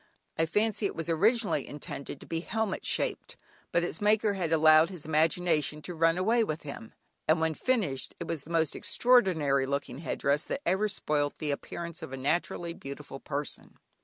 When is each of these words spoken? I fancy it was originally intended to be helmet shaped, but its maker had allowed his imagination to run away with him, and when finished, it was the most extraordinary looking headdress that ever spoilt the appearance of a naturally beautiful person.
I 0.35 0.47
fancy 0.47 0.87
it 0.87 0.95
was 0.95 1.09
originally 1.09 1.67
intended 1.67 2.19
to 2.19 2.25
be 2.25 2.39
helmet 2.39 2.83
shaped, 2.83 3.37
but 3.71 3.83
its 3.83 4.01
maker 4.01 4.33
had 4.33 4.51
allowed 4.51 4.89
his 4.89 5.05
imagination 5.05 5.79
to 5.83 5.93
run 5.93 6.17
away 6.17 6.43
with 6.43 6.63
him, 6.63 6.95
and 7.27 7.39
when 7.39 7.53
finished, 7.53 8.15
it 8.19 8.27
was 8.27 8.41
the 8.43 8.49
most 8.49 8.75
extraordinary 8.75 9.67
looking 9.67 9.99
headdress 9.99 10.41
that 10.45 10.61
ever 10.65 10.89
spoilt 10.89 11.37
the 11.37 11.51
appearance 11.51 12.01
of 12.01 12.11
a 12.13 12.17
naturally 12.17 12.73
beautiful 12.73 13.19
person. 13.19 13.77